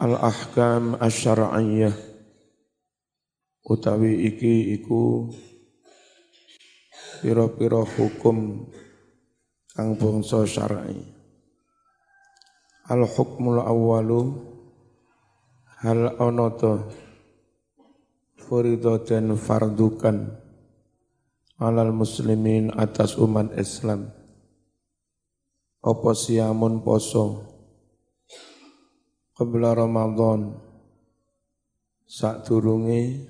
[0.00, 1.92] al-ahkam asyara'iyah
[3.68, 5.28] utawi iki iku
[7.20, 8.64] pira-pira hukum
[9.76, 10.96] kang bangsa syar'i.
[12.88, 14.40] Al hukmul awwalu
[15.84, 16.88] hal ana to
[18.40, 20.32] furidaten fardukan
[21.60, 24.08] alal muslimin atas umat Islam.
[25.84, 27.49] Apa siamun poso
[29.40, 30.52] Qabla Ramadan
[32.04, 33.24] Saat turungi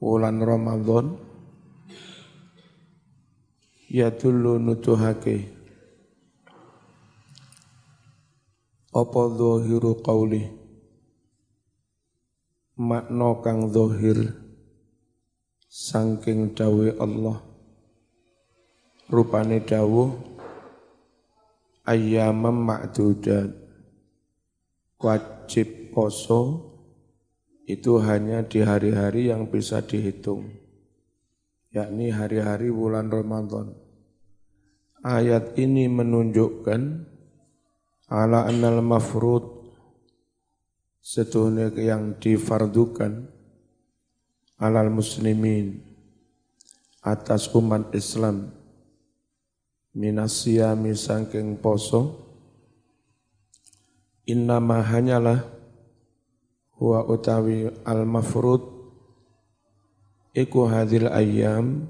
[0.00, 1.12] Wulan Ramadan
[3.92, 5.52] Ya dulu nutuhake
[8.96, 10.48] Apa zahiru qawli?
[12.80, 14.40] Makna kang zahir
[15.68, 17.44] Sangking dawe Allah.
[19.12, 20.16] Rupane dawuh
[21.84, 23.65] Ayyamam ma'dudat
[25.00, 26.72] wajib poso
[27.66, 30.54] itu hanya di hari-hari yang bisa dihitung,
[31.74, 33.74] yakni hari-hari bulan Ramadan.
[35.02, 36.80] Ayat ini menunjukkan
[38.06, 39.70] ala annal mafrud
[41.02, 43.30] setuhnya yang difardukan
[44.58, 45.78] alal muslimin
[47.06, 48.50] atas umat Islam
[49.94, 52.25] minasiyami sangking poso
[54.26, 55.46] innama hanyalah
[56.76, 58.60] huwa utawi al mafrud
[60.36, 61.88] iku hadil ayam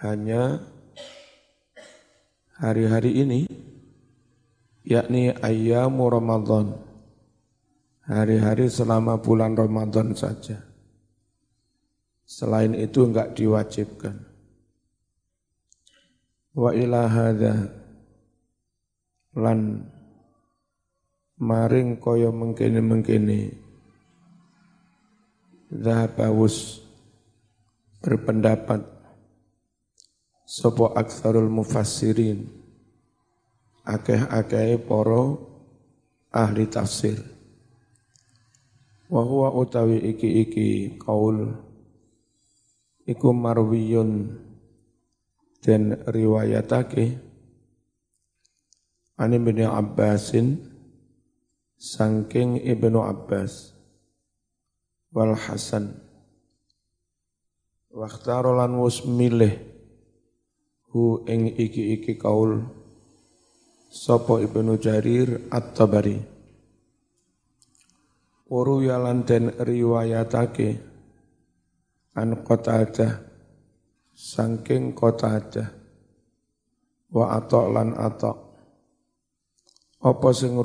[0.00, 0.64] hanya
[2.56, 3.40] hari-hari ini
[4.84, 6.76] yakni ayyamu Ramadan.
[8.04, 10.60] Hari-hari selama bulan Ramadan saja.
[12.28, 14.28] Selain itu enggak diwajibkan.
[16.52, 17.72] Wa ila hadha
[19.32, 19.88] lan
[21.38, 23.54] maring kaya mengkene-mengkene.
[25.74, 26.86] Zahabawus
[27.98, 28.94] berpendapat
[30.44, 32.46] Sopo aksarul mufassirin.
[33.82, 35.40] Akeh-akeh poro
[36.30, 37.18] ahli tafsir.
[39.08, 41.58] Wahuwa utawi iki-iki kaul
[43.04, 44.32] Iku marwiyun
[45.60, 47.20] dan riwayatake.
[49.20, 50.73] Ani bin Abbasin
[51.84, 53.76] Sangking Ibnu Abbas.
[55.12, 56.00] Wal Hasan.
[57.92, 59.52] Waktarolan wus milih
[60.88, 62.64] hu ing iki-iki kaul
[63.92, 66.24] Sopo Ibnu Jarir At-Tabari.
[68.48, 70.80] Waru yalan den riwayatake
[72.16, 73.12] an Qatadah.
[74.16, 75.68] Sangking Qatadah.
[77.12, 78.36] Wa atok lan atok.
[80.00, 80.56] Apa sing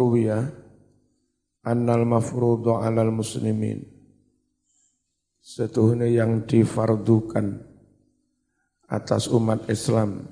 [1.64, 3.84] annal mafrudu alal muslimin.
[5.40, 7.58] Setuhune yang difardukan
[8.86, 10.24] atas umat Islam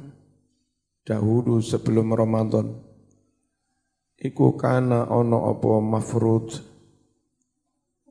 [1.07, 2.75] dahulu sebelum Ramadan.
[4.17, 6.47] Iku kana ono apa mafrud?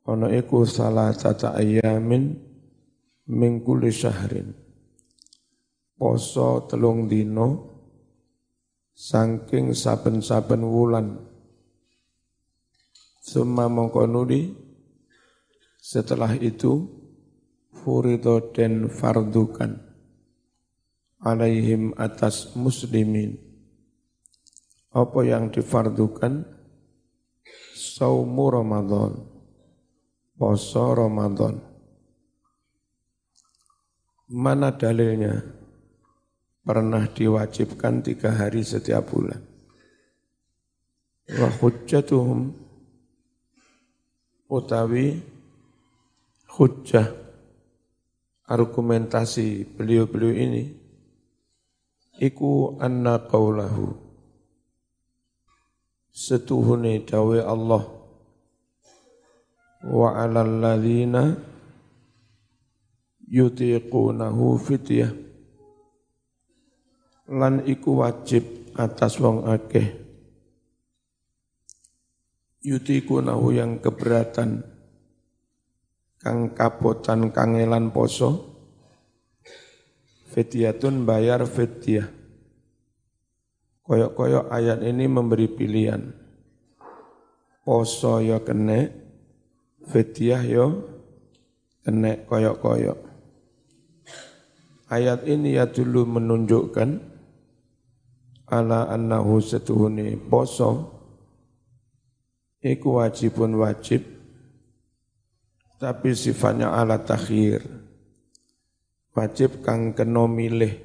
[0.07, 2.31] Ono iku salah tata ayamin
[3.27, 4.55] mingkuli syahrin.
[5.97, 7.75] Poso telung dino
[8.95, 11.36] saking saben-saben wulan
[13.27, 14.55] Summa mongkonudi
[15.83, 16.87] setelah itu
[17.75, 19.83] furido dan fardukan.
[21.19, 23.35] Alaihim atas muslimin.
[24.95, 26.47] Apa yang difardukan?
[27.75, 29.19] Saumu Ramadan.
[30.39, 31.59] Poso Ramadan.
[34.31, 35.43] Mana dalilnya?
[36.63, 39.43] Pernah diwajibkan tiga hari setiap bulan.
[41.27, 42.66] Wa hujjatuhum
[44.47, 45.19] utawi
[46.47, 47.11] hujjah
[48.47, 50.65] argumentasi beliau-beliau ini
[52.23, 53.91] iku anna qawlahu
[56.15, 57.85] setuhune dawe Allah
[59.83, 61.35] wa 'alal ladzina
[63.27, 65.11] yutiqunahu fityah
[67.35, 68.47] lan iku wajib
[68.79, 70.06] atas wong akeh
[72.67, 74.67] yutikunahu yang keberatan.
[76.19, 78.59] Kang kapotan kangelan poso.
[80.35, 82.11] Fidyatun bayar fidyah
[83.87, 86.11] koyok-koyok ayat ini memberi pilihan.
[87.63, 88.91] Poso yo kene
[89.87, 90.67] fidyah yo
[91.87, 92.99] kene koyok-koyok.
[94.91, 96.91] Ayat ini ya dulu menunjukkan
[98.51, 100.96] ala annahu setuhuni poso
[102.67, 104.17] iku wajibun wajib
[105.77, 107.61] tapi sifatnya ala takhir.
[109.17, 110.77] Wajib kang kena milih.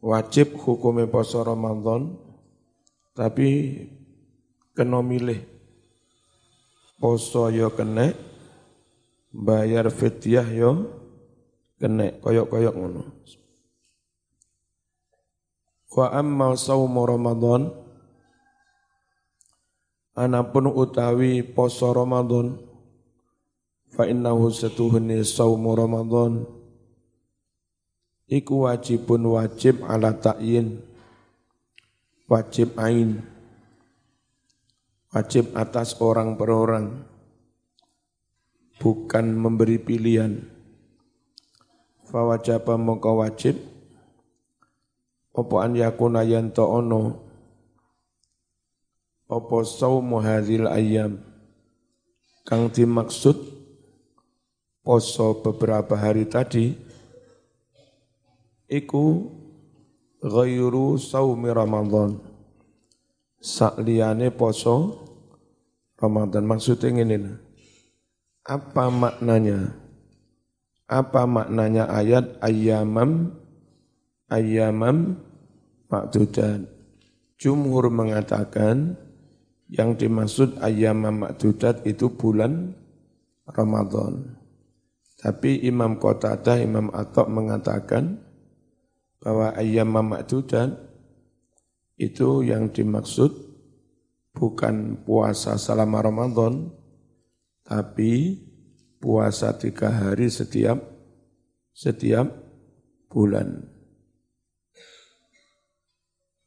[0.00, 2.16] Wajib hukumnya poso Ramadan
[3.16, 3.80] tapi
[4.76, 5.40] kena milih.
[7.00, 8.12] Poso yo kena
[9.32, 10.88] bayar fidyah yo
[11.80, 13.02] kena koyok-koyok ngono.
[15.94, 17.83] Wa amma saumu Ramadan
[20.14, 22.54] anapun utawi poso Ramadan
[23.90, 26.46] fa innahu satuhuni saumu Ramadan.
[28.24, 30.80] Iku wajibun wajib ala ta'yin.
[32.24, 33.20] Wajib ain.
[35.12, 37.04] Wajib atas orang per orang.
[38.80, 40.40] Bukan memberi pilihan.
[42.08, 42.80] Fa wajaba
[43.12, 43.60] wajib.
[45.34, 47.23] Opo an yakuna yanto ono
[49.34, 51.18] apa saumu hadhil ayam
[52.46, 53.34] kang dimaksud
[54.86, 56.76] poso beberapa hari tadi
[58.68, 59.28] iku
[60.24, 62.16] ghairu saumi Ramadan.
[63.44, 65.04] Sakliyane poso
[66.00, 66.48] Ramadan.
[66.48, 67.28] Maksudnya ini
[68.44, 69.76] apa maknanya?
[70.88, 73.32] Apa maknanya ayat ayamam
[74.28, 75.16] ayamam
[75.88, 76.68] makdudan
[77.40, 78.96] jumhur mengatakan
[79.74, 82.78] yang dimaksud ayam makdudat itu bulan
[83.50, 84.38] Ramadan.
[85.18, 88.22] Tapi Imam Qatadah, Imam Atok mengatakan
[89.18, 90.78] bahwa ayam makdudat
[91.98, 93.34] itu yang dimaksud
[94.30, 96.70] bukan puasa selama Ramadan,
[97.66, 98.38] tapi
[99.02, 100.78] puasa tiga hari setiap
[101.74, 102.30] setiap
[103.10, 103.66] bulan.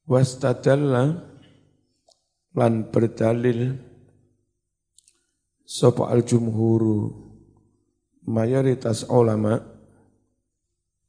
[0.08, 1.27] Wastadalla
[2.58, 3.78] lan berdalil
[5.62, 7.14] sapa al jumhuru
[8.26, 9.62] mayoritas ulama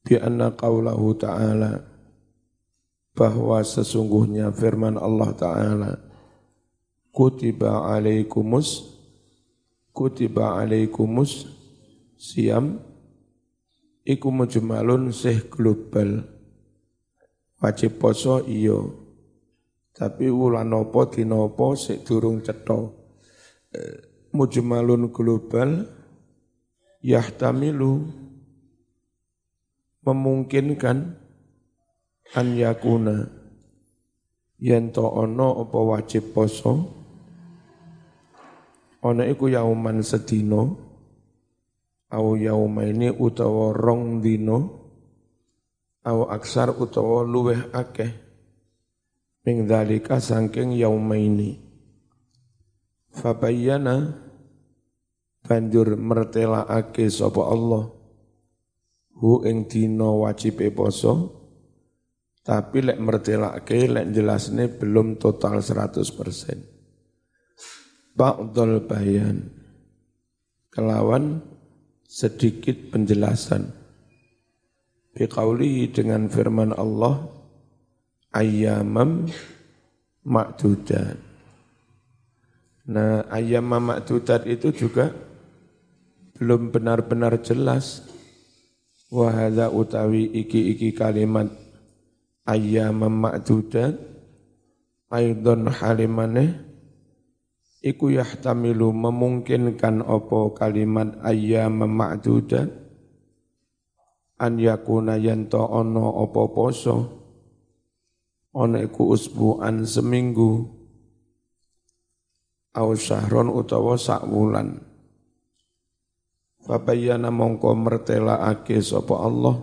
[0.05, 1.89] bi anna qaulahu ta'ala
[3.19, 5.93] bahwa sesungguhnya firman Allah taala
[7.11, 8.95] kutiba alaikumus
[9.91, 11.51] kutiba alaikumus
[12.15, 12.79] siam
[14.07, 16.23] iku mujmalun sih global
[17.59, 19.08] wajib poso iyo
[19.99, 22.79] tapi wulan apa dina apa sik durung cetha.
[23.75, 23.99] Eh,
[24.31, 25.91] mujmalun global
[27.03, 28.07] yahtamilu
[30.07, 31.19] memungkinkan
[32.39, 33.27] an yakuna
[34.63, 36.95] yen to ana apa wajib poso
[39.03, 40.63] ana iku yauman sedina
[42.09, 44.59] au yaumaini utawa rong dino
[46.07, 48.28] au aksar utawa luweh akeh
[49.47, 51.55] Ming dalika sangking yaumaini.
[53.15, 54.27] Fabayyana
[55.43, 57.89] banjur mertelaake sapa Allah
[59.19, 61.35] hu ing dina wajib poso
[62.45, 68.17] tapi lek mertelake lek jelasne belum total 100%.
[68.17, 69.53] Ba'dul bayan
[70.73, 71.45] kelawan
[72.09, 73.69] sedikit penjelasan.
[75.13, 77.29] Biqaulihi dengan firman Allah
[78.33, 79.29] ayyamam
[80.25, 81.17] makdudat.
[82.89, 85.13] Nah, ayyamam makdudat itu juga
[86.37, 88.05] belum benar-benar jelas.
[89.09, 91.49] Wahada utawi iki-iki kalimat
[92.45, 93.97] ayyamam makdudat
[95.09, 96.61] aidon halimane
[97.81, 102.69] iku yahtamilu memungkinkan opo kalimat ayyamam makdudat
[104.37, 107.18] an yakuna yanto ono opo poso
[108.59, 110.67] ana iku usbuan seminggu.
[112.75, 114.83] Au syahron utawa sak wulan.
[116.67, 119.57] Fabayyana mongko mertelaake sapa Allah.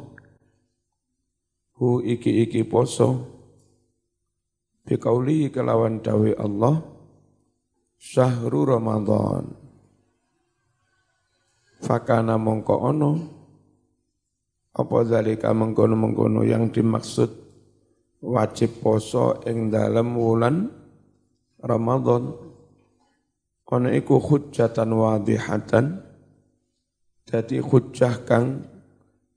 [1.75, 3.35] Hu iki-iki poso.
[4.87, 6.79] Bikauli kelawan dawe Allah.
[7.99, 9.51] Syahru Ramadan.
[11.83, 13.11] Fakana mongko ono.
[14.75, 17.44] Apa zalika mengkono-mengkono yang dimaksud
[18.25, 20.65] wajib poso ing dalam wulan
[21.61, 22.33] Ramadan.
[23.65, 25.99] Ana iku hujjatan wadihatan
[27.25, 28.63] dadi hujjah kang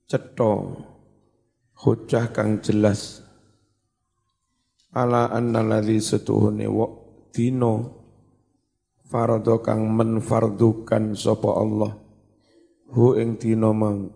[0.07, 0.79] cetha
[1.75, 3.25] hujjah kang jelas.
[4.93, 6.87] Ala anna ladzi setuhune wa
[7.33, 7.75] dino
[9.09, 11.93] fardo kang menfardukan sapa Allah
[12.93, 14.13] hu ing dino mang.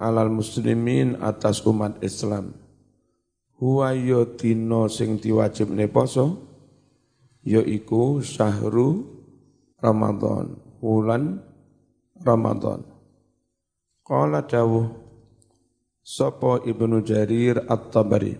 [0.00, 2.56] Alal muslimin atas umat Islam
[3.60, 6.40] huwa yo dina sing diwajibne poso
[7.44, 9.04] yaiku syahru
[9.80, 11.40] Ramadan, bulan
[12.20, 12.84] Ramadan.
[14.04, 14.92] Qala dawuh
[16.04, 18.36] sapa Ibnu Jarir At-Tabari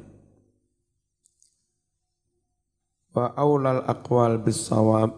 [3.11, 5.17] Wa aulal aqwal bisawab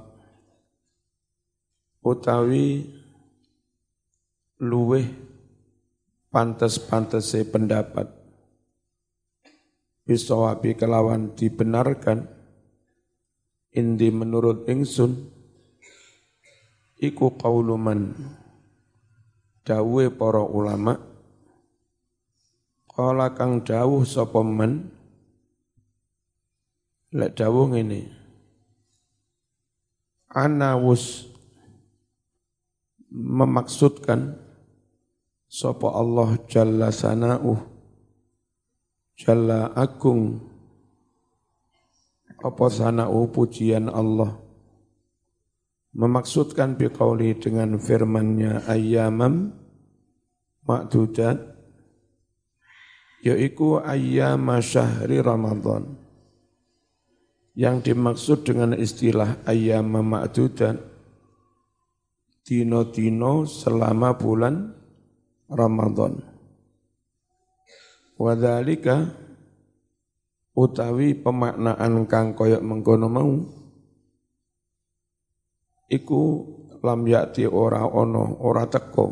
[2.01, 2.89] utawi
[4.63, 5.07] luweh
[6.33, 8.22] pantes-pantese pendapat
[10.05, 12.29] bisawabi kelawan dibenarkan.
[13.73, 15.33] Indi menurut ingsun
[17.01, 18.13] iku qauluman
[19.65, 21.01] dawuhe para ulama
[22.93, 24.93] kala kang dawuh sapa men
[27.17, 28.13] lek dawuh ngene
[30.29, 31.33] ana wus
[33.09, 34.37] memaksudkan
[35.49, 37.72] sapa Allah jalla sanauh
[39.23, 40.43] jalla agung.
[42.43, 44.35] Apa sanau pujian Allah?
[45.95, 49.55] Memaksudkan biqauli dengan firmannya ayyamam
[50.67, 51.39] ma'dudat
[53.23, 55.95] yaitu ayyama syahri Ramadan.
[57.55, 60.83] Yang dimaksud dengan istilah ayyama ma'dudat
[62.43, 64.75] dino-dino selama bulan
[65.47, 66.32] Ramadan.
[68.23, 69.11] Wadhalika
[70.55, 73.35] utawi pemaknaan kang koyok mengkono mau
[75.91, 76.23] iku
[76.87, 79.07] lam yakti ora ono ora teko.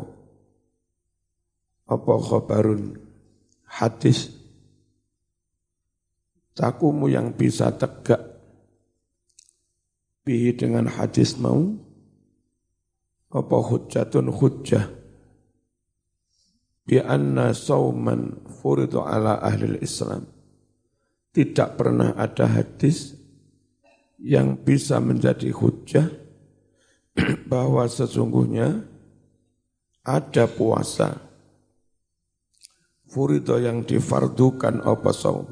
[1.91, 2.95] Apa khabarun?
[3.67, 4.31] Hadis.
[6.55, 8.31] Takumu yang bisa tegak
[10.23, 11.67] bihi dengan hadis mau
[13.31, 15.00] apa hujjatun hujjah
[16.91, 20.27] bi anna sauman furidu ala ahli Islam.
[21.31, 23.15] Tidak pernah ada hadis
[24.19, 26.11] yang bisa menjadi hujjah
[27.51, 28.83] bahwa sesungguhnya
[30.03, 31.15] ada puasa
[33.07, 35.47] furido yang difardukan apa saum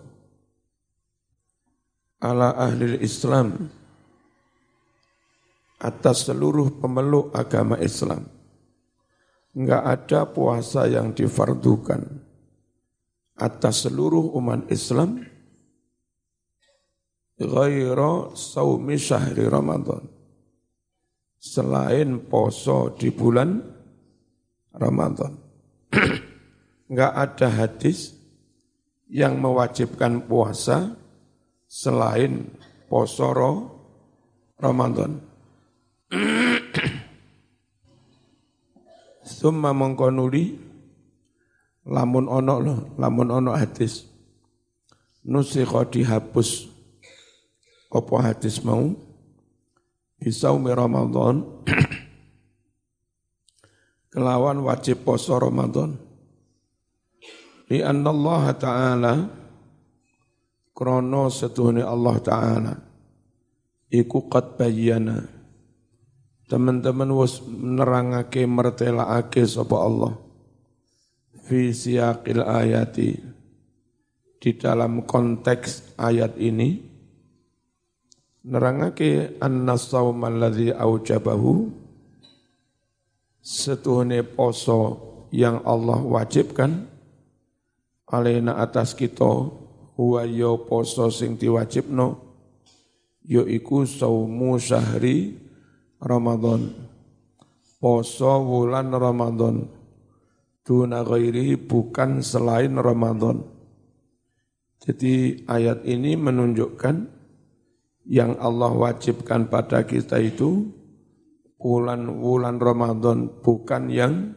[2.19, 3.72] ala ahli Islam
[5.79, 8.38] atas seluruh pemeluk agama Islam.
[9.60, 12.00] Enggak ada puasa yang difardukan
[13.36, 15.20] atas seluruh umat Islam
[17.36, 20.08] ghaira saumi syahri Ramadan.
[21.39, 23.60] Selain poso di bulan
[24.72, 25.36] Ramadan.
[26.92, 28.16] Enggak ada hadis
[29.12, 30.96] yang mewajibkan puasa
[31.68, 32.48] selain
[32.88, 33.28] poso
[34.56, 35.20] Ramadan.
[39.29, 40.57] Summa mengkonuli
[41.86, 44.09] lamun ono lo, lamun ono hadis.
[45.21, 46.65] Nusikha dihapus.
[47.93, 48.89] Apa hadis mau?
[50.17, 51.45] Bisaumi Ramadan.
[54.12, 55.93] Kelawan wajib poso Ramadan.
[57.69, 59.13] Li Allah Ta'ala
[60.74, 62.74] krono setuhuni Allah Ta'ala.
[63.93, 65.38] Iku qad bayyana
[66.50, 70.13] teman-teman wis nerangake mertelaake sapa Allah.
[71.46, 73.13] Fi siyaqil ayati.
[74.39, 76.82] Di dalam konteks ayat ini
[78.50, 81.70] nerangake anna saum alladzi aujabahu.
[83.39, 84.82] Setuhne poso
[85.32, 86.89] yang Allah wajibkan
[88.10, 89.48] alaina atas kita
[89.96, 92.20] huwa yo poso sing diwajibno
[93.25, 95.49] yaiku saumu syahri
[96.00, 96.72] Ramadan.
[97.79, 99.68] Poso wulan Ramadan.
[100.63, 103.44] Duna ghairi bukan selain Ramadan.
[104.79, 106.96] Jadi ayat ini menunjukkan
[108.08, 110.72] yang Allah wajibkan pada kita itu
[111.60, 114.34] bulan-bulan Ramadan bukan yang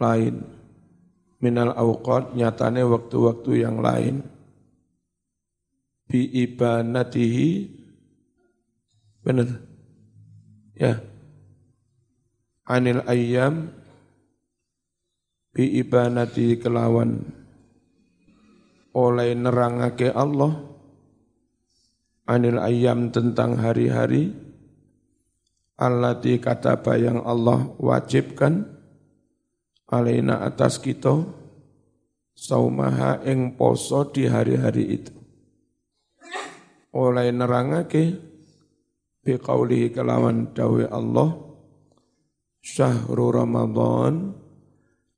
[0.00, 0.40] lain.
[1.42, 4.24] Minal awqat nyatane waktu-waktu yang lain.
[6.08, 7.80] Bi ibanatihi
[9.22, 9.71] Benar?
[10.82, 10.98] Ya.
[12.66, 13.70] Anil ayyam
[15.54, 17.22] bi ibanati kelawan
[18.90, 20.58] oleh nerangake Allah
[22.26, 24.34] anil ayyam tentang hari-hari
[25.78, 28.66] allati kataba yang Allah wajibkan
[29.86, 31.22] alaina atas kita
[32.34, 35.14] saumaha ing poso di hari-hari itu
[36.90, 38.31] oleh nerangake
[39.22, 41.38] biqaulihi kelawan dawe Allah
[42.58, 44.34] syahrul Ramadan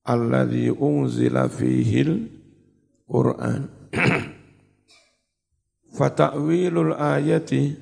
[0.04, 2.28] alladzi unzila fihil
[3.08, 3.68] Qur'an.
[5.96, 7.76] Fata'wilul ayati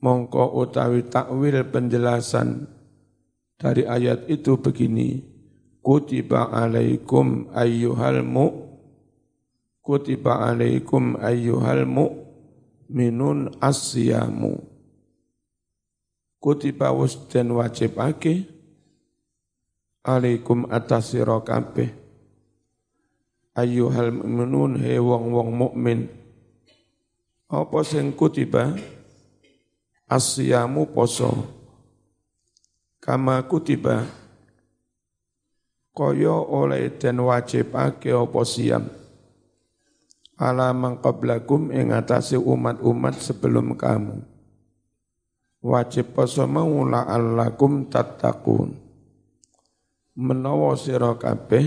[0.00, 2.68] mongko utawi takwil penjelasan
[3.56, 5.24] dari ayat itu begini
[5.80, 8.46] kutiba alaikum ayyuhal mu
[9.82, 12.06] kutiba alaikum ayyuhal mu
[12.86, 14.75] minun asyamu
[16.42, 18.46] kutiba wus den wajibake.
[20.06, 21.90] Alaikum atas sira kabeh.
[23.56, 26.06] Ayyuhal mu'minun he wong-wong mukmin.
[27.50, 28.76] Apa sing kutiba?
[30.06, 31.32] Asyamu poso.
[33.02, 34.06] Kama kutiba?
[35.96, 38.84] Kaya oleh den wajibake apa siam
[40.36, 44.20] ala mangqablakum ing atase umat-umat sebelum kamu
[45.66, 48.70] wajib poso mau la'allakum tattaqun.
[50.16, 51.66] Menawa sira kabeh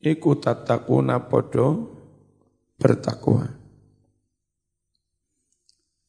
[0.00, 1.92] iku tatakuna podo
[2.80, 3.46] bertakwa.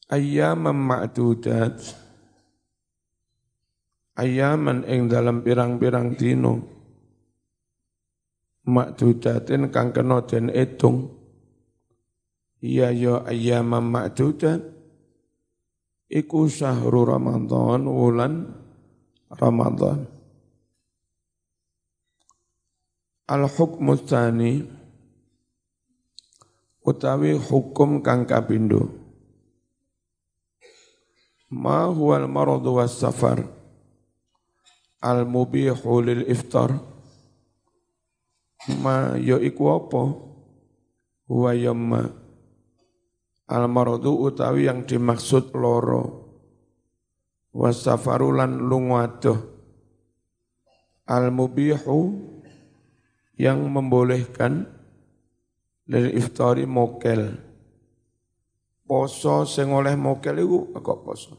[0.08, 2.08] Ayyaman ma'dudat.
[4.18, 6.58] Ayaman ing dalam pirang-pirang dino
[8.66, 11.14] Ma'dudatin kang kena den etung
[12.58, 14.77] Iya ya ayyaman ma'dudat
[16.08, 18.48] Iku syahru Ramadan wulan
[19.28, 20.08] Ramadan.
[23.28, 24.64] Al-hukmu tsani
[26.88, 28.88] utawi hukum kang kapindo.
[31.52, 33.44] Ma huwal maradu was safar
[35.04, 36.72] al mubihu lil iftar.
[38.80, 40.04] Ma yo ya iku apa?
[41.28, 42.27] Huwa yamma
[43.48, 46.28] al maradu utawi yang dimaksud loro
[47.56, 49.08] was safarulan lunga
[51.08, 52.28] al mubihu
[53.40, 54.68] yang membolehkan
[55.88, 57.48] dari iftari mokel.
[58.88, 61.36] Poso sing oleh mokel iku kok poso.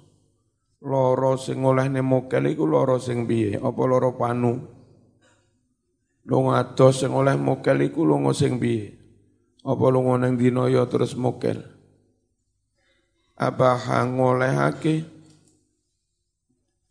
[0.85, 3.59] Loro sing oleh ne mokel iku loro sing piye?
[3.59, 4.57] Apa loro panu?
[6.29, 6.61] Lunga
[6.93, 8.95] sing oleh mokel iku lunga sing piye?
[9.65, 11.78] Apa lunga nang dina ya terus mokel?
[13.39, 15.07] Apa ngolehake?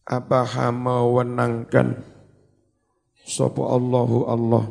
[0.08, 2.00] Apa mewenangkan?
[3.28, 4.66] Sapa Allahu Allah.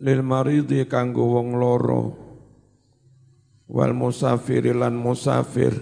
[0.00, 2.02] Lil maridi kanggo wong loro.
[3.68, 5.76] Wal musafir lan musafir.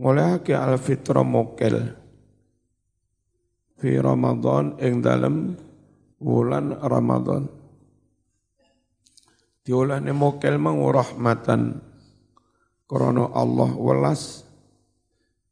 [0.00, 1.76] Ngolehake al fitra mokel.
[3.76, 5.60] Fi Ramadan ing dalem
[6.24, 7.59] wulan Ramadan
[9.64, 11.84] diolane mokel mang rahmatan
[12.88, 14.48] krana Allah welas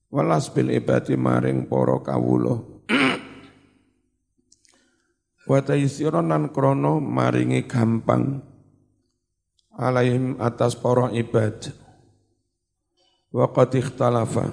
[0.08, 2.56] welas bil ibadi maring para kawula.
[5.48, 8.40] Wa taisiron nan krono maringi gampang
[9.76, 11.72] alaihim atas para ibad.
[13.32, 14.52] Wa qad ikhtalafa.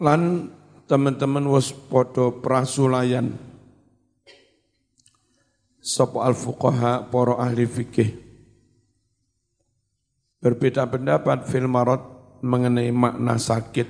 [0.00, 0.48] Lan
[0.88, 3.36] teman-teman wis padha prasulayan
[5.80, 8.16] sapa al fuqaha para ahli fikih
[10.40, 12.00] berbeda pendapat fil marad
[12.40, 13.88] mengenai makna sakit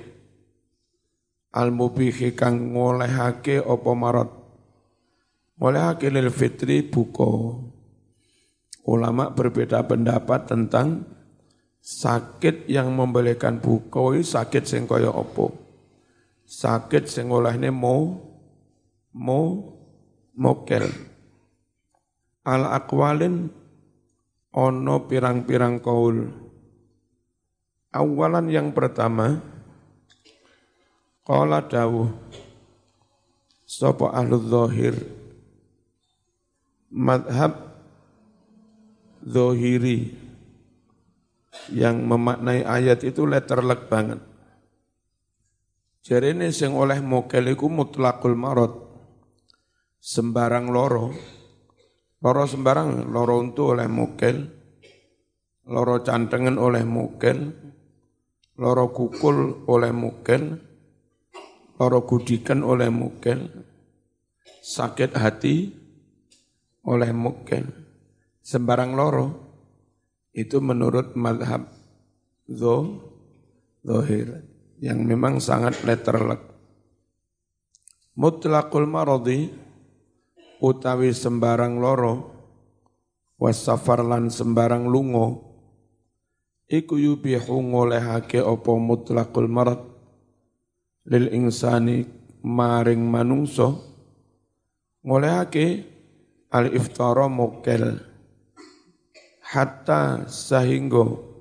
[1.51, 4.41] al mubihi kang ngolehake apa marad
[5.61, 7.61] oleh akilil fitri buko.
[8.81, 11.05] Ulama berbeda pendapat tentang
[11.77, 15.53] sakit yang membolehkan buko sakit sing kaya opo.
[16.49, 18.17] Sakit sing olehne mo
[19.13, 19.41] mo
[20.33, 20.89] mokel.
[22.41, 23.49] Al akwalin
[24.51, 26.25] ono pirang-pirang kaul.
[27.91, 29.37] Awalan yang pertama,
[31.21, 32.09] Qala dawuh
[33.71, 34.97] Sopo ahlu zahir
[36.91, 37.71] madhab
[39.23, 40.11] zohiri
[41.71, 44.19] yang memaknai ayat itu letterlek banget.
[46.03, 48.91] Jadi ini sing oleh mokel iku mutlakul marot.
[50.01, 51.15] Sembarang loro.
[52.21, 54.37] Loro sembarang, loro untuk oleh mokel.
[55.65, 57.49] Loro cantengan oleh mokel.
[58.61, 60.43] Loro kukul oleh mokel.
[61.81, 63.49] Loro gudikan oleh mokel.
[64.61, 65.81] Sakit hati
[66.85, 67.69] oleh mungkin
[68.41, 69.27] sembarang loro
[70.33, 71.69] itu menurut madhab
[72.49, 73.05] zo
[73.85, 74.45] zohir
[74.81, 76.41] yang memang sangat letterlek.
[78.17, 79.49] Mutlaqul maradi
[80.61, 82.13] utawi sembarang loro
[83.41, 85.41] wasafar lan sembarang lungo
[86.69, 89.81] iku yubihu ngolehake apa mutlaqul marad
[91.09, 92.05] lil insani
[92.45, 93.81] maring manungso
[95.01, 95.83] ngolehake
[96.53, 97.97] al iftara mokel
[99.41, 101.31] hatta sahingga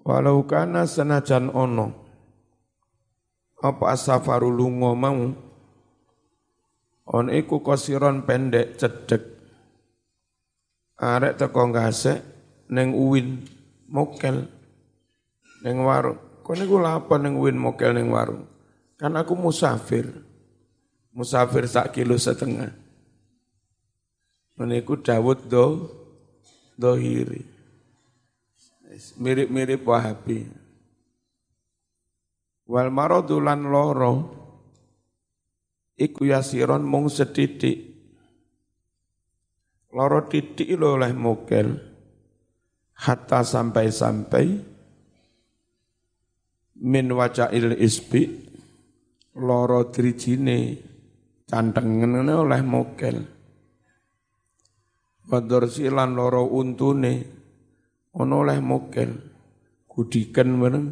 [0.00, 1.92] Walau kana senajan ono
[3.60, 5.49] apa asafaru lunga mau
[7.10, 9.22] on iku kosiron pendek cedek
[11.00, 12.20] arek teko ngasek
[12.70, 13.42] neng uwin
[13.90, 14.46] mokel
[15.64, 16.20] neng warung.
[16.44, 18.44] Kok niku apa neng uwin mokel neng warung?
[19.00, 20.06] Kan aku musafir.
[21.10, 22.70] Musafir sak kilo setengah.
[24.60, 25.88] Meniku Dawud do
[26.76, 27.42] dohiri.
[29.16, 30.46] Mirip-mirip Wahabi.
[32.70, 34.39] Wal maradulan loro
[36.00, 37.92] iku yasiron mung sedidik.
[39.92, 41.76] Loro titik lo oleh mokel
[43.04, 44.46] hatta sampai-sampai
[46.80, 48.22] min wacail isbi
[49.36, 50.78] loro drijine
[51.44, 53.18] cantengen oleh mokel.
[55.26, 57.14] Wadorsi lan loro untune
[58.14, 59.10] ono oleh mokel
[59.90, 60.86] kudikan bareng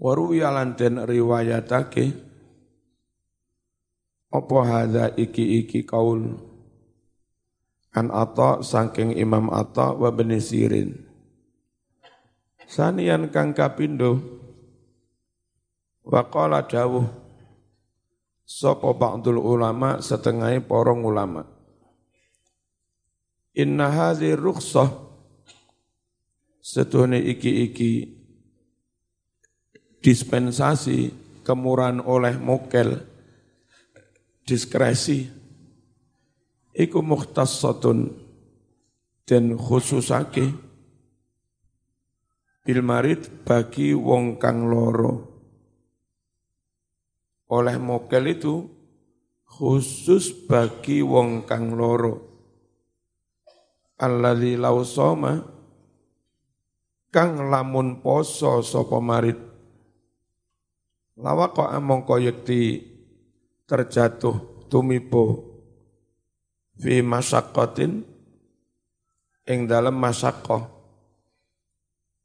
[0.00, 2.33] waru yalan den riwayatake
[4.34, 6.34] apa hadza iki iki kaul?
[7.94, 10.98] An ata saking Imam Ata wa Bani Sirin.
[12.66, 14.18] Sanian kang kapindo?
[16.02, 17.06] Wa qala dawuh
[18.42, 21.46] sapa ba'dul ulama setengah porong ulama.
[23.54, 24.90] Inna hadhi rukhsah
[26.58, 28.10] setuhne iki-iki
[30.02, 31.14] dispensasi
[31.46, 33.13] kemurahan oleh mokel
[34.44, 35.26] diskresi.
[36.74, 38.12] Iku mukhtassatun
[39.24, 40.52] dan khususake
[42.64, 45.32] bil marid bagi wong kang loro.
[47.52, 48.66] Oleh mokel itu
[49.44, 52.32] khusus bagi wong kang loro.
[53.94, 55.38] Alladzi law soma
[57.14, 58.98] kang lamun poso sapa
[61.14, 62.93] lawa kok mongko yekti
[63.64, 65.54] terjatuh tumibo
[66.76, 68.04] fi masakotin
[69.44, 70.74] ing dalam masakoh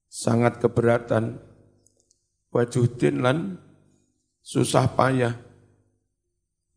[0.09, 1.37] sangat keberatan.
[2.49, 3.37] Wajudin lan
[4.41, 5.37] susah payah.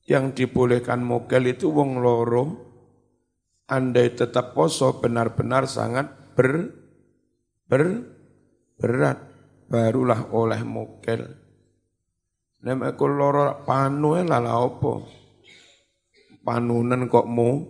[0.05, 2.69] Yang dibolehkan mokel itu wong loro.
[3.73, 6.69] Andai tetap poso benar-benar sangat ber,
[7.65, 8.05] ber,
[8.77, 9.17] berat,
[9.73, 11.42] barulah oleh mokel.
[12.63, 15.03] Nem aku loro panu lala opo.
[16.43, 17.63] Panunan kok mau,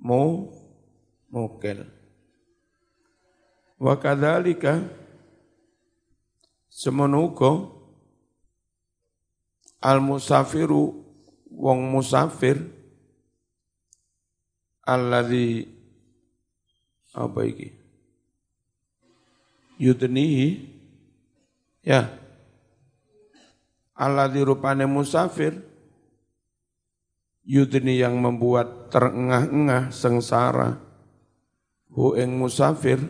[0.00, 0.48] mau
[1.32, 1.84] mokel.
[3.80, 4.84] Wa kadzalika
[6.68, 7.80] semenuko
[9.80, 10.92] al musafiru
[11.48, 12.60] wong musafir
[14.84, 15.64] alladzi
[17.16, 17.68] apa iki
[19.80, 20.48] yudnihi
[21.80, 22.19] ya
[24.00, 25.60] alladzi rupane musafir
[27.44, 30.80] yudni yang membuat terengah-engah sengsara.
[31.90, 33.02] Hu ing musafir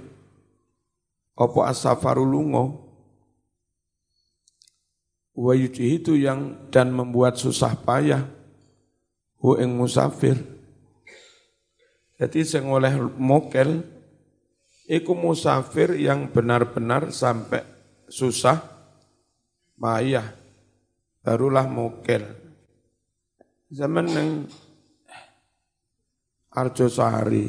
[1.38, 2.90] apa asafaru lungo.
[5.36, 8.26] Wa itu yang dan membuat susah payah.
[9.38, 10.36] Hu ing musafir.
[12.20, 13.80] Jadi sing oleh mokel
[14.84, 17.64] iku musafir yang benar-benar sampai
[18.08, 18.60] susah
[19.80, 20.39] payah
[21.20, 22.24] barulah mokel.
[23.70, 24.28] Zaman yang
[26.50, 27.46] Arjo Sahari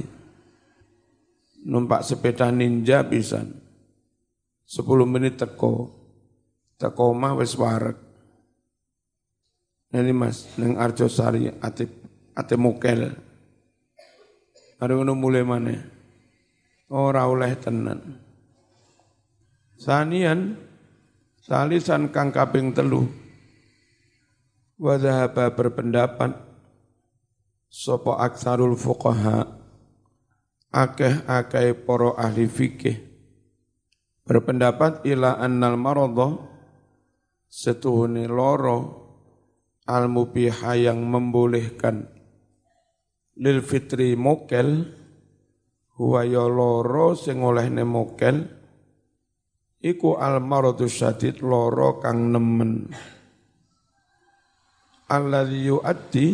[1.66, 5.90] numpak sepeda ninja bisa 10 menit teko
[6.78, 7.98] teko mah wis warek.
[9.92, 11.84] Ini mas, neng Arjo Sari ate
[12.32, 13.12] ate mokel.
[14.80, 15.76] Ada ngono mulai mana?
[16.88, 18.00] Ora oleh tenan.
[19.76, 20.56] Sanian
[21.44, 23.04] salisan kang kaping telu.
[24.82, 26.34] Wadhaba berpendapat
[27.70, 29.46] sopo aksarul fuqaha
[30.74, 32.98] akeh-akeh poro ahli fikih
[34.26, 36.34] berpendapat ila annal maradha
[37.46, 39.06] setuhuni loro
[39.86, 42.10] al mubiha yang membolehkan
[43.38, 44.98] lil fitri mokel
[45.94, 48.50] huwa ya loro sing olehne mokel
[49.78, 52.90] iku al maradu syadid loro kang nemen
[55.12, 56.28] alladzi yuaddi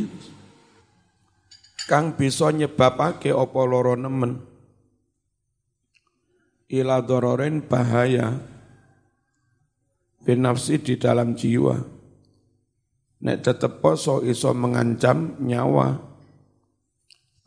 [1.89, 4.37] kang bisa nyebabake apa loro nemen.
[6.67, 8.37] Ila dororen bahaya
[10.27, 11.79] binafsi di dalam jiwa.
[13.23, 16.05] Nek tetep poso iso mengancam nyawa.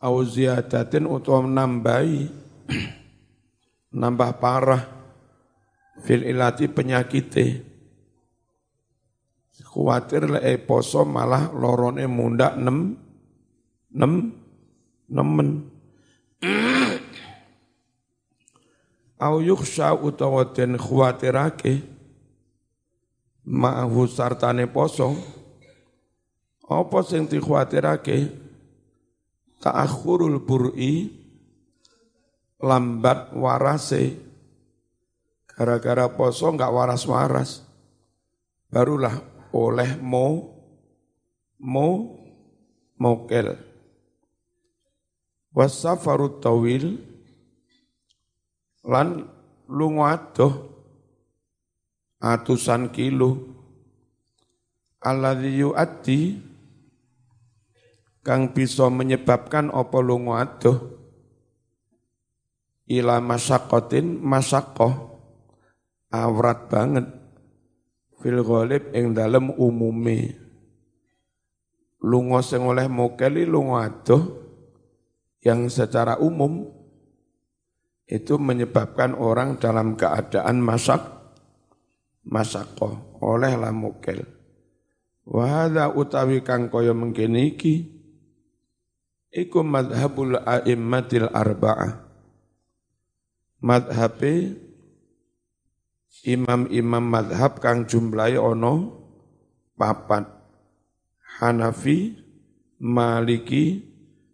[0.01, 2.25] Au ziyadatin utawa nambahi
[4.01, 4.81] nambah parah
[6.01, 7.70] fil ilati penyakite
[9.71, 12.99] khawatir le poso malah lorone munda nem
[13.95, 14.35] nem
[15.07, 15.71] nemen.
[19.21, 21.87] Au yukhsha utawa den khawatirake
[23.47, 25.15] ma'ahu sartane poso.
[26.71, 28.31] Apa sing dikhawatirake?
[29.61, 31.11] Ta'akhurul bur'i
[32.63, 34.17] lambat warase.
[35.51, 37.61] Gara-gara poso enggak waras-waras
[38.71, 39.19] barulah
[39.51, 40.55] oleh mo
[41.59, 42.17] mo
[42.97, 43.59] mokel.
[45.51, 46.95] Wasafarut tawil
[48.87, 49.27] lan
[49.67, 50.53] lunga adoh
[52.23, 53.51] atusan kilo
[55.03, 56.19] alladzi yu'addi
[58.23, 60.77] kang bisa menyebabkan apa lunga adoh.
[62.91, 65.11] Ila masyakotin masyakoh.
[66.11, 67.07] Awrat banget
[68.21, 70.37] fil ghalib ing dalem umume
[72.01, 74.23] lunga sing oleh mokeli lunga adoh
[75.41, 76.69] yang secara umum
[78.05, 80.99] itu menyebabkan orang dalam keadaan masak
[82.27, 84.27] masako oleh la mokel.
[85.23, 87.87] Wahada utawi kang kaya mengkene iki
[89.31, 92.03] iku madhabul a'immatil arba'ah
[93.63, 94.59] madhabe
[96.25, 98.73] imam-imam madhab kang jumlahi ono
[99.77, 100.41] papat
[101.41, 102.13] Hanafi,
[102.77, 103.81] Maliki,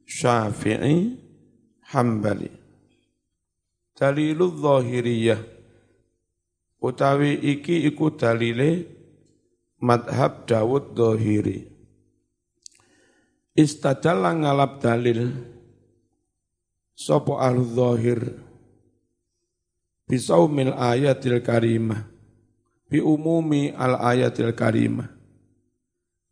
[0.04, 1.16] Syafi'i,
[1.88, 2.52] Hambali.
[3.96, 5.40] Dalilul zahiriyah
[6.84, 8.86] utawi iki iku dalile
[9.82, 11.66] madhab Dawud zahiri.
[13.58, 15.34] Istadalla ngalap dalil
[16.94, 18.22] sopo al zahir
[20.08, 22.08] bisaumil ayatil karimah
[22.88, 25.18] bi umumi al ayatil karimah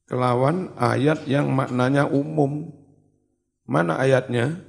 [0.06, 2.70] kelawan ayat yang maknanya umum.
[3.66, 4.62] Mana ayatnya?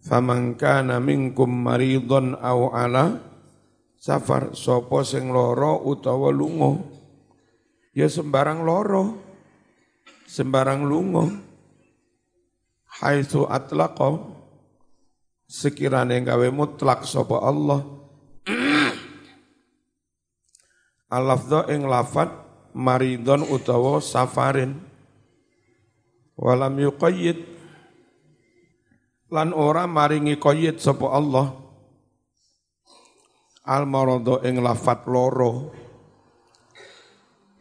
[0.00, 3.20] Faman kana minkum maridon au ala.
[4.00, 6.80] Safar sopo sing loro utawa lungo
[7.92, 9.04] ya sembarang loro.
[10.24, 11.28] Sembarang lungo
[13.04, 14.40] haitsu atlaqa.
[15.50, 17.99] Sekirane gawe mutlak sapa Allah
[21.10, 22.30] Al-lafdha ing lafat
[22.72, 24.78] maridon utawa safarin.
[26.38, 27.38] Walam yuqayyid.
[29.30, 31.54] Lan ora maringi qayyid sapa Allah.
[33.66, 35.74] Al marado ing lafat loro.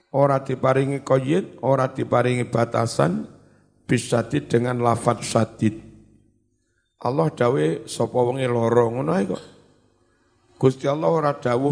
[0.10, 3.30] Ora diparingi qayyid ora diparingi batasan
[3.86, 5.90] bisadid dengan lafat sadid
[7.00, 9.44] Allah dawe sapa wonge loro ngono ae kok.
[10.60, 11.72] Gusti Allah ora dawuh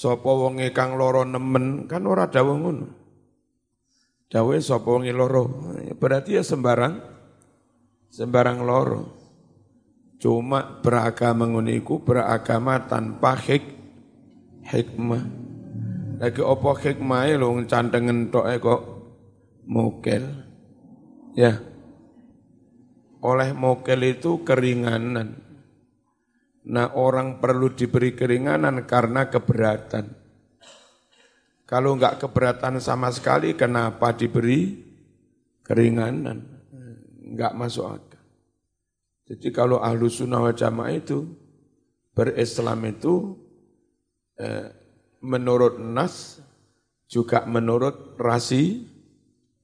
[0.00, 2.88] Sapa wonge kang loro nemen kan ora dawuh ngono.
[4.32, 5.76] Dawuh sapa wonge loro.
[6.00, 6.96] Berarti ya sembarang
[8.08, 9.02] sembarang loro.
[10.16, 13.64] Cuma beragama ngono iku beragama tanpa hik
[14.72, 15.24] hikmah.
[16.16, 18.80] Lagi opo hikmahe lho cantengen tok kok
[19.68, 20.24] mokel.
[21.36, 21.60] Ya.
[23.20, 25.49] Oleh mokel itu keringanan
[26.70, 30.06] Nah orang perlu diberi keringanan karena keberatan.
[31.66, 34.78] Kalau enggak keberatan sama sekali, kenapa diberi
[35.66, 36.46] keringanan?
[37.26, 38.22] Enggak masuk akal.
[39.30, 41.26] Jadi kalau ahlu sunnah wa jamaah itu,
[42.14, 43.38] berislam itu
[44.38, 44.70] eh,
[45.22, 46.42] menurut nas,
[47.10, 48.86] juga menurut rasi,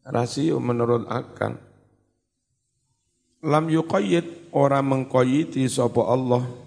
[0.03, 1.59] rasio menurut akal.
[3.47, 6.66] Lam yuqayyid orang mengkoyiti sapa Allah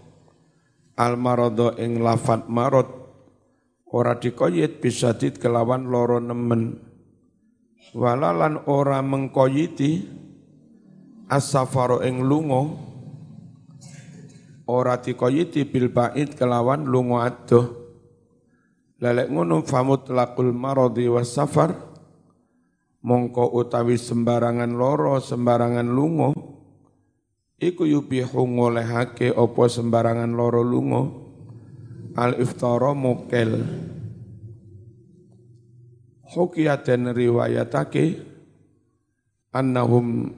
[1.00, 2.92] al marado ing lafat marot
[3.96, 6.76] ora dikoyit bisadid kelawan loro nemen.
[7.96, 10.06] Walalan ora mengkoyiti
[11.32, 12.78] as-safaro ing lungo
[14.70, 17.66] ora dikoyiti bil bait kelawan lungo adoh.
[19.00, 21.72] Lelek ngono famut lakul maradi was safar
[23.00, 26.49] mongko utawi sembarangan loro sembarangan lungo
[27.60, 31.04] iku yubihu ngolehake opo sembarangan loro lungo
[32.16, 33.60] al iftara mukel
[36.30, 38.22] Hukiyaten riwayatake
[39.50, 40.30] annahum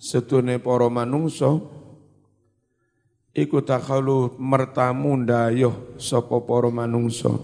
[0.00, 1.60] setune para manungsa
[3.36, 7.36] iku takhalu mertamu ndayoh sapa para manungsa.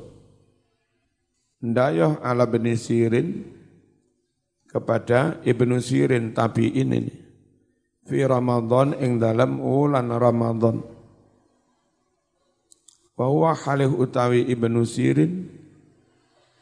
[1.60, 3.44] Ndayoh ala bin Sirin
[4.64, 7.25] kepada Ibnu Sirin tabi'in ini
[8.06, 10.96] fi Ramadan ing dalam ulan Ramadan.
[13.16, 15.48] bahwa halih utawi Ibnu Sirin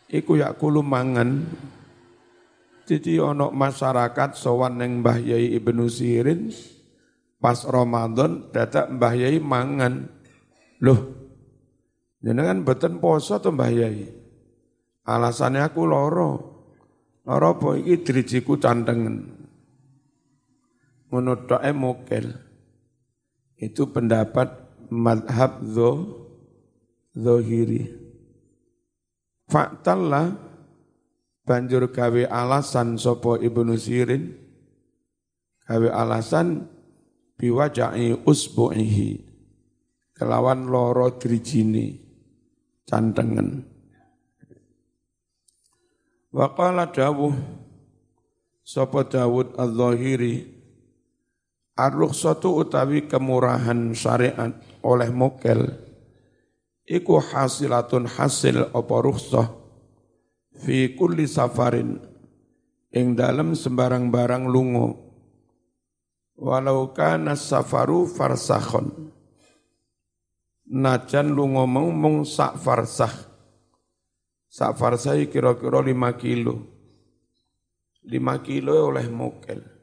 [0.06, 1.42] iku yakulu mangan
[2.86, 6.54] jadi ono masyarakat sowan neng Mbah Yai Ibnu Sirin
[7.42, 10.08] pas Ramadan dadak Mbah Yai mangan.
[10.84, 11.00] Loh,
[12.20, 14.04] jenengan beten poso to Mbah Yai?
[15.04, 16.30] Alasannya aku loro.
[17.24, 19.43] Loro apa iki drijiku cantengen.
[21.14, 21.46] Ngono
[21.78, 22.26] mokel.
[23.54, 24.50] Itu pendapat
[24.90, 25.90] madhab zo,
[27.14, 27.86] zohiri.
[29.46, 30.34] Faktallah
[31.46, 34.34] banjur gawe alasan sopo Ibnu Sirin
[35.62, 36.66] gawe alasan
[37.38, 39.10] biwajai usbu'ihi
[40.16, 42.00] kelawan loro drijine
[42.88, 43.68] cantengen
[46.32, 47.36] wa qala dawuh
[48.64, 50.63] sapa Dawud Az-Zahiri
[51.74, 54.54] Ar-rukhsatu utawi kemurahan syariat
[54.86, 55.74] oleh mokel
[56.86, 59.50] iku hasilatun hasil apa rukhsah
[60.62, 61.98] fi kulli safarin
[62.94, 65.02] ing dalam sembarang barang lungo
[66.38, 69.10] walau kana safaru farsakhon.
[70.70, 73.10] Najan lungo mau mung sak farsah
[74.46, 76.70] sak farsah kira-kira lima kilo.
[78.06, 79.73] Lima kilo oleh mokel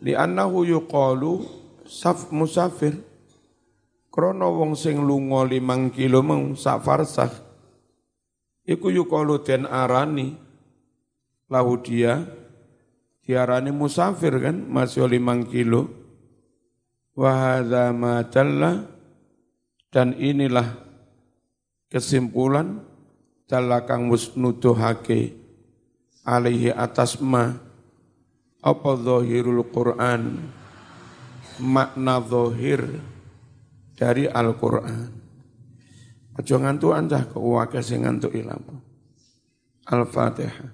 [0.00, 1.44] li annahu yuqalu
[1.84, 2.96] saf musafir.
[4.10, 7.30] Krono wong sing lungo limang kilo mau sak farsah
[8.66, 10.36] Iku yukalu den arani.
[11.50, 12.22] Lahu dia
[13.26, 15.90] diarani musafir kan masih limang kilo.
[17.18, 18.86] Wahada majalla
[19.90, 20.78] dan inilah
[21.90, 22.86] kesimpulan
[23.50, 25.34] dalakang musnuduhake
[26.22, 27.58] alaihi atas ma
[28.60, 30.52] apa zahirul Quran
[31.60, 33.00] makna zahir
[33.96, 35.20] dari Al-Quran
[36.40, 38.64] Aja ngantuk ancah kok akeh sing ngantuk ilang.
[39.84, 40.72] Al-Fatihah.